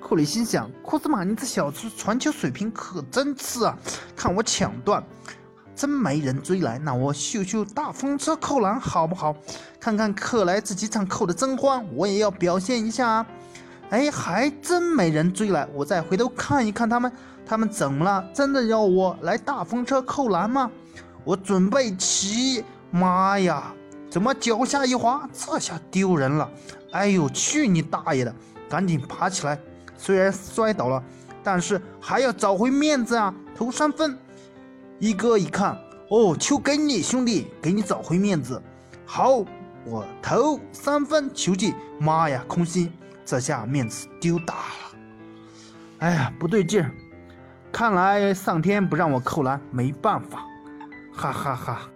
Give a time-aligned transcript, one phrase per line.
[0.00, 3.78] 库里心想：库兹马，你这小子传球水平可真次啊！
[4.16, 5.02] 看我抢断，
[5.74, 9.34] 真没人追来，那我秀秀大风车扣篮好不好？
[9.80, 13.26] 看看克莱这几场扣的真欢，我也要表现一下啊！
[13.90, 17.12] 哎，还真没人追来，我再回头看一看他们，
[17.46, 18.24] 他们怎么了？
[18.34, 20.70] 真的要我来大风车扣篮吗？
[21.24, 23.72] 我准备起，妈呀！
[24.12, 26.50] 怎么脚下一滑，这下丢人了！
[26.90, 28.34] 哎呦，去你大爷的！
[28.68, 29.58] 赶紧爬起来。
[29.96, 31.02] 虽然摔倒了，
[31.42, 33.34] 但是还要找回面子啊！
[33.56, 34.18] 投三分，
[34.98, 35.78] 一哥一看，
[36.10, 38.62] 哦，球给你兄弟，给你找回面子。
[39.06, 39.42] 好，
[39.86, 41.74] 我投三分，球进。
[41.98, 42.92] 妈呀，空心，
[43.24, 44.98] 这下面子丢大了。
[46.00, 46.92] 哎呀，不对劲儿，
[47.72, 50.44] 看来上天不让我扣篮，没办法。
[51.14, 51.88] 哈哈哈。